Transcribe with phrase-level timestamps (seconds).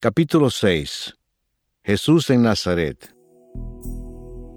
[0.00, 1.16] Capítulo 6
[1.82, 3.12] Jesús en Nazaret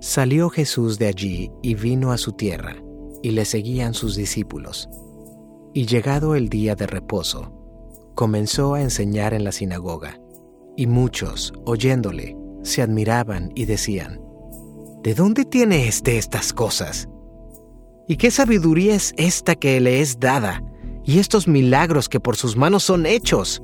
[0.00, 2.82] Salió Jesús de allí y vino a su tierra,
[3.22, 4.88] y le seguían sus discípulos.
[5.74, 7.52] Y llegado el día de reposo,
[8.14, 10.18] comenzó a enseñar en la sinagoga,
[10.74, 14.18] y muchos, oyéndole, se admiraban y decían,
[15.02, 17.10] ¿De dónde tiene éste estas cosas?
[18.08, 20.62] ¿Y qué sabiduría es esta que le es dada,
[21.04, 23.62] y estos milagros que por sus manos son hechos?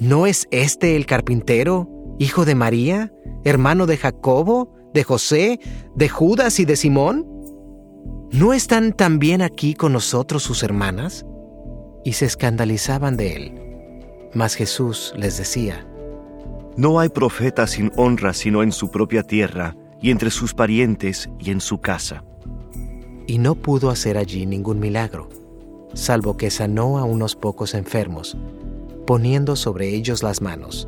[0.00, 1.88] ¿No es este el carpintero,
[2.20, 3.12] hijo de María,
[3.44, 5.58] hermano de Jacobo, de José,
[5.96, 7.26] de Judas y de Simón?
[8.30, 11.26] ¿No están también aquí con nosotros sus hermanas?
[12.04, 13.60] Y se escandalizaban de él.
[14.34, 15.84] Mas Jesús les decía,
[16.76, 21.50] No hay profeta sin honra sino en su propia tierra, y entre sus parientes y
[21.50, 22.24] en su casa.
[23.26, 25.28] Y no pudo hacer allí ningún milagro,
[25.92, 28.36] salvo que sanó a unos pocos enfermos,
[29.08, 30.86] poniendo sobre ellos las manos.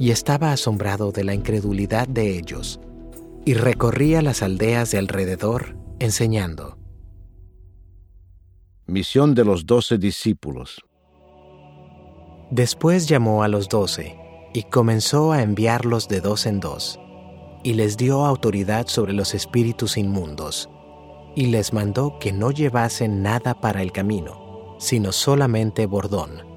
[0.00, 2.80] Y estaba asombrado de la incredulidad de ellos,
[3.44, 6.76] y recorría las aldeas de alrededor enseñando.
[8.86, 10.84] Misión de los doce discípulos
[12.50, 14.18] Después llamó a los doce
[14.52, 16.98] y comenzó a enviarlos de dos en dos,
[17.62, 20.68] y les dio autoridad sobre los espíritus inmundos,
[21.36, 26.49] y les mandó que no llevasen nada para el camino, sino solamente bordón,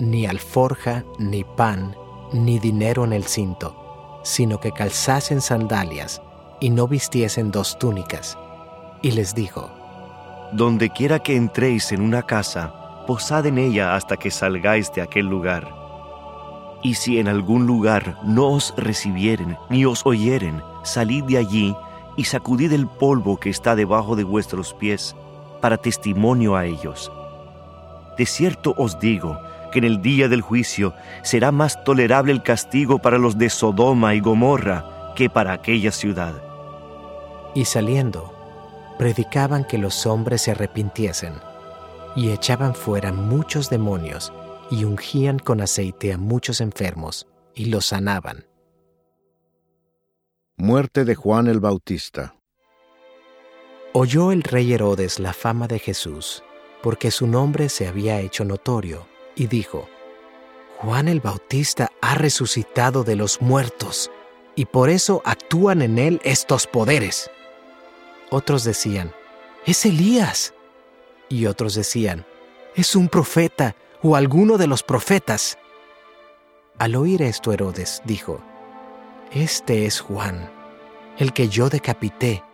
[0.00, 1.94] ni alforja, ni pan,
[2.32, 6.22] ni dinero en el cinto, sino que calzasen sandalias
[6.60, 8.38] y no vistiesen dos túnicas.
[9.02, 9.70] Y les dijo,
[10.52, 15.26] Donde quiera que entréis en una casa, posad en ella hasta que salgáis de aquel
[15.26, 15.74] lugar.
[16.82, 21.76] Y si en algún lugar no os recibieren ni os oyeren, salid de allí
[22.16, 25.14] y sacudid el polvo que está debajo de vuestros pies,
[25.60, 27.12] para testimonio a ellos.
[28.16, 29.38] De cierto os digo
[29.70, 34.14] que en el día del juicio será más tolerable el castigo para los de Sodoma
[34.14, 36.42] y Gomorra que para aquella ciudad.
[37.54, 38.34] Y saliendo,
[38.98, 41.34] predicaban que los hombres se arrepintiesen,
[42.14, 44.32] y echaban fuera muchos demonios,
[44.70, 48.46] y ungían con aceite a muchos enfermos, y los sanaban.
[50.56, 52.34] Muerte de Juan el Bautista
[53.92, 56.44] Oyó el rey Herodes la fama de Jesús,
[56.80, 59.08] porque su nombre se había hecho notorio,
[59.40, 59.88] y dijo,
[60.76, 64.10] Juan el Bautista ha resucitado de los muertos,
[64.54, 67.30] y por eso actúan en él estos poderes.
[68.28, 69.14] Otros decían,
[69.64, 70.52] es Elías.
[71.30, 72.26] Y otros decían,
[72.74, 75.56] es un profeta o alguno de los profetas.
[76.76, 78.42] Al oír esto Herodes dijo,
[79.32, 80.50] Este es Juan,
[81.16, 82.44] el que yo decapité,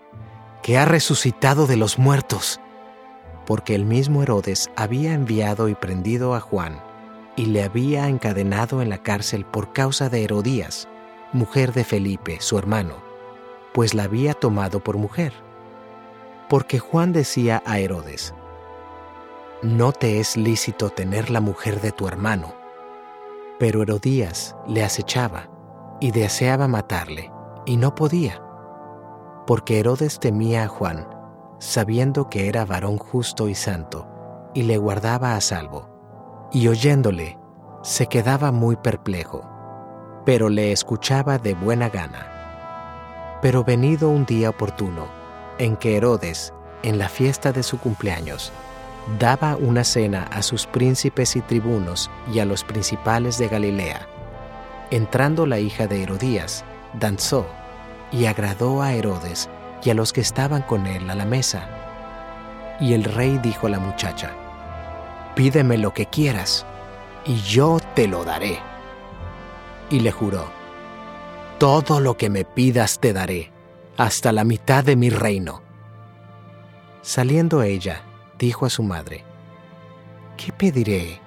[0.62, 2.60] que ha resucitado de los muertos.
[3.46, 6.82] Porque el mismo Herodes había enviado y prendido a Juan,
[7.36, 10.88] y le había encadenado en la cárcel por causa de Herodías,
[11.32, 12.94] mujer de Felipe, su hermano,
[13.72, 15.32] pues la había tomado por mujer.
[16.48, 18.34] Porque Juan decía a Herodes,
[19.62, 22.54] No te es lícito tener la mujer de tu hermano.
[23.58, 25.50] Pero Herodías le acechaba
[26.00, 27.32] y deseaba matarle,
[27.64, 28.42] y no podía,
[29.46, 31.08] porque Herodes temía a Juan,
[31.58, 34.06] sabiendo que era varón justo y santo,
[34.54, 37.38] y le guardaba a salvo, y oyéndole,
[37.82, 39.48] se quedaba muy perplejo,
[40.24, 43.38] pero le escuchaba de buena gana.
[43.42, 45.06] Pero venido un día oportuno,
[45.58, 46.52] en que Herodes,
[46.82, 48.52] en la fiesta de su cumpleaños,
[49.18, 54.06] daba una cena a sus príncipes y tribunos y a los principales de Galilea.
[54.90, 56.64] Entrando la hija de Herodías,
[56.98, 57.46] danzó
[58.12, 59.48] y agradó a Herodes
[59.82, 61.68] y a los que estaban con él a la mesa.
[62.80, 64.32] Y el rey dijo a la muchacha,
[65.34, 66.66] Pídeme lo que quieras,
[67.24, 68.58] y yo te lo daré.
[69.90, 70.46] Y le juró,
[71.58, 73.52] Todo lo que me pidas te daré,
[73.96, 75.62] hasta la mitad de mi reino.
[77.02, 78.02] Saliendo ella,
[78.38, 79.24] dijo a su madre,
[80.36, 81.20] ¿qué pediré?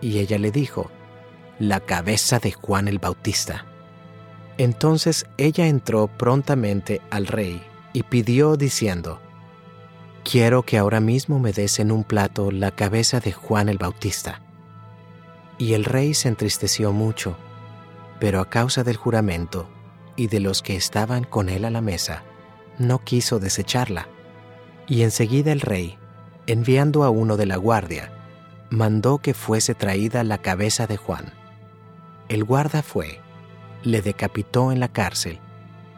[0.00, 0.90] Y ella le dijo,
[1.58, 3.64] la cabeza de Juan el Bautista.
[4.58, 7.62] Entonces ella entró prontamente al rey
[7.92, 9.20] y pidió diciendo,
[10.24, 14.42] Quiero que ahora mismo me des en un plato la cabeza de Juan el Bautista.
[15.56, 17.36] Y el rey se entristeció mucho,
[18.20, 19.68] pero a causa del juramento
[20.16, 22.24] y de los que estaban con él a la mesa,
[22.78, 24.08] no quiso desecharla.
[24.86, 25.96] Y enseguida el rey,
[26.46, 28.12] enviando a uno de la guardia,
[28.70, 31.32] mandó que fuese traída la cabeza de Juan.
[32.28, 33.20] El guarda fue,
[33.82, 35.40] le decapitó en la cárcel,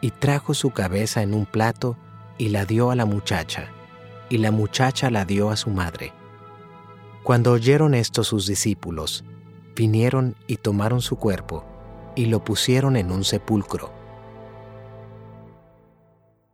[0.01, 1.95] y trajo su cabeza en un plato
[2.37, 3.69] y la dio a la muchacha,
[4.29, 6.11] y la muchacha la dio a su madre.
[7.23, 9.23] Cuando oyeron esto sus discípulos,
[9.75, 11.63] vinieron y tomaron su cuerpo
[12.15, 13.91] y lo pusieron en un sepulcro.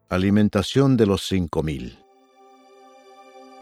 [0.10, 2.00] Alimentación de los cinco mil.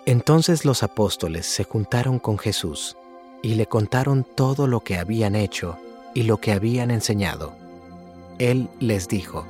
[0.06, 2.96] Entonces los apóstoles se juntaron con Jesús
[3.42, 5.78] y le contaron todo lo que habían hecho
[6.14, 7.54] y lo que habían enseñado.
[8.38, 9.46] Él les dijo,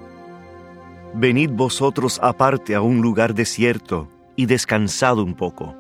[1.18, 5.74] Venid vosotros aparte a un lugar desierto y descansad un poco.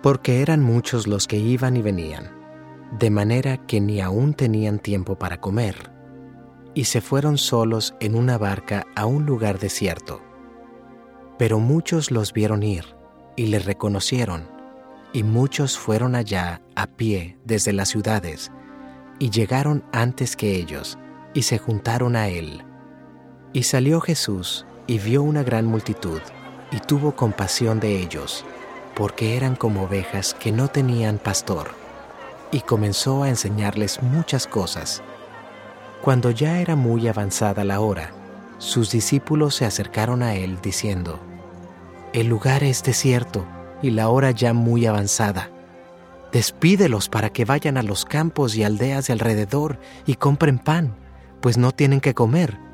[0.00, 2.30] Porque eran muchos los que iban y venían,
[3.00, 5.90] de manera que ni aún tenían tiempo para comer,
[6.72, 10.22] y se fueron solos en una barca a un lugar desierto.
[11.36, 12.84] Pero muchos los vieron ir
[13.34, 14.48] y les reconocieron,
[15.12, 18.52] y muchos fueron allá a pie desde las ciudades,
[19.18, 20.96] y llegaron antes que ellos,
[21.34, 22.62] y se juntaron a él.
[23.52, 26.20] Y salió Jesús y vio una gran multitud,
[26.70, 28.44] y tuvo compasión de ellos,
[28.94, 31.68] porque eran como ovejas que no tenían pastor,
[32.52, 35.02] y comenzó a enseñarles muchas cosas.
[36.02, 38.12] Cuando ya era muy avanzada la hora,
[38.58, 41.20] sus discípulos se acercaron a él diciendo,
[42.12, 43.46] El lugar es desierto
[43.82, 45.50] y la hora ya muy avanzada.
[46.32, 50.94] Despídelos para que vayan a los campos y aldeas de alrededor y compren pan,
[51.40, 52.67] pues no tienen que comer.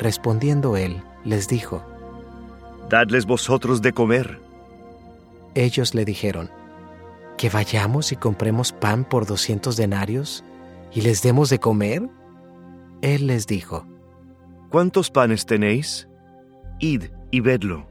[0.00, 1.84] Respondiendo él, les dijo,
[2.88, 4.40] Dadles vosotros de comer.
[5.54, 6.50] Ellos le dijeron,
[7.36, 10.42] ¿que vayamos y compremos pan por doscientos denarios
[10.90, 12.08] y les demos de comer?
[13.02, 13.86] Él les dijo,
[14.70, 16.08] ¿Cuántos panes tenéis?
[16.78, 17.86] Id y vedlo.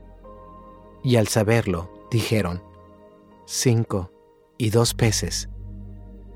[1.03, 2.63] Y al saberlo, dijeron,
[3.45, 4.11] cinco
[4.57, 5.47] y dos peces.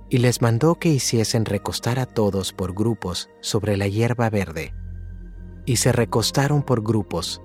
[0.07, 4.71] Y les mandó que hiciesen recostar a todos por grupos sobre la hierba verde.
[5.65, 7.41] Y se recostaron por grupos,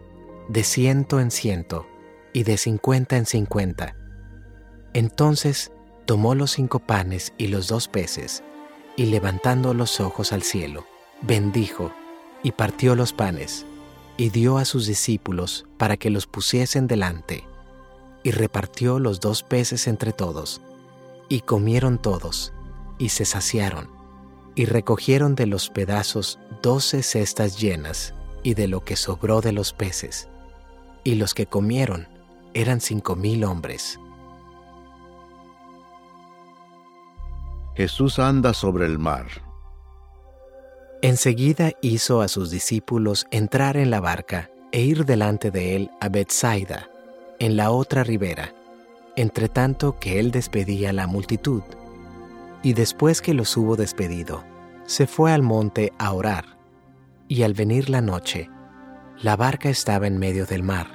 [0.49, 1.87] de ciento en ciento,
[2.33, 3.97] y de cincuenta en cincuenta.
[4.93, 5.71] Entonces
[6.07, 8.43] tomó los cinco panes y los dos peces,
[8.97, 10.87] y levantando los ojos al cielo,
[11.23, 11.93] bendijo,
[12.43, 13.67] y partió los panes,
[14.17, 17.47] y dio a sus discípulos para que los pusiesen delante,
[18.23, 20.61] y repartió los dos peces entre todos,
[21.29, 22.53] y comieron todos,
[22.99, 23.89] y se saciaron,
[24.59, 28.13] y recogieron de los pedazos doce cestas llenas,
[28.43, 30.29] y de lo que sobró de los peces,
[31.05, 32.09] y los que comieron
[32.55, 34.01] eran cinco mil hombres.
[37.77, 39.27] Jesús anda sobre el mar.
[41.03, 46.09] Enseguida hizo a sus discípulos entrar en la barca e ir delante de él a
[46.09, 46.91] Bethsaida,
[47.39, 48.53] en la otra ribera,
[49.15, 51.63] entre tanto que él despedía a la multitud.
[52.65, 54.48] Y después que los hubo despedido,
[54.89, 56.57] se fue al monte a orar.
[57.29, 58.49] Y al venir la noche,
[59.21, 60.87] la barca estaba en medio del mar,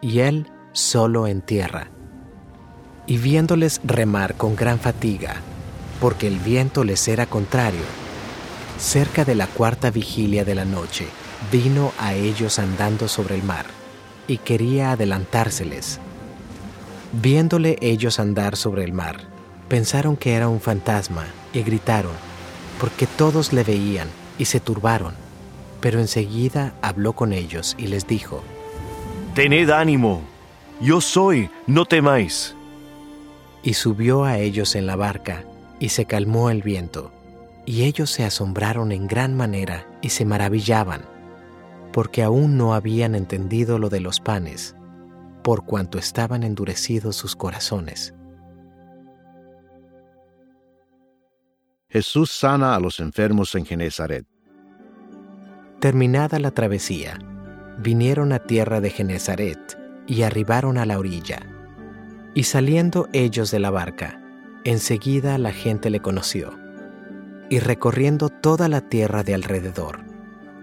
[0.00, 1.88] y él solo en tierra.
[3.06, 5.36] Y viéndoles remar con gran fatiga,
[6.00, 7.84] porque el viento les era contrario,
[8.76, 11.06] cerca de la cuarta vigilia de la noche,
[11.52, 13.66] vino a ellos andando sobre el mar,
[14.26, 16.00] y quería adelantárseles.
[17.12, 19.28] Viéndole ellos andar sobre el mar,
[19.68, 22.31] pensaron que era un fantasma, y gritaron,
[22.82, 24.08] porque todos le veían,
[24.38, 25.14] y se turbaron.
[25.80, 28.42] Pero enseguida habló con ellos y les dijo,
[29.36, 30.22] Tened ánimo,
[30.80, 32.56] yo soy, no temáis.
[33.62, 35.44] Y subió a ellos en la barca,
[35.78, 37.12] y se calmó el viento,
[37.66, 41.02] y ellos se asombraron en gran manera y se maravillaban,
[41.92, 44.74] porque aún no habían entendido lo de los panes,
[45.44, 48.12] por cuanto estaban endurecidos sus corazones.
[51.92, 54.24] Jesús sana a los enfermos en Genezaret.
[55.78, 57.18] Terminada la travesía,
[57.80, 61.40] vinieron a tierra de Genezaret y arribaron a la orilla.
[62.32, 64.22] Y saliendo ellos de la barca,
[64.64, 66.58] enseguida la gente le conoció.
[67.50, 70.00] Y recorriendo toda la tierra de alrededor,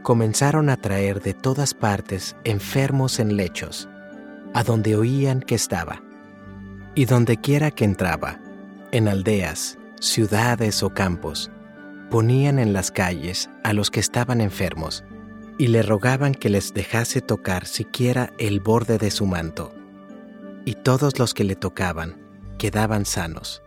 [0.02, 3.88] comenzaron a traer de todas partes enfermos en lechos,
[4.56, 6.02] a donde oían que estaba.
[6.96, 8.40] Y donde quiera que entraba,
[8.92, 11.52] en aldeas, ciudades o campos,
[12.10, 15.04] ponían en las calles a los que estaban enfermos,
[15.58, 19.74] y le rogaban que les dejase tocar siquiera el borde de su manto.
[20.66, 22.18] Y todos los que le tocaban
[22.58, 23.62] quedaban sanos.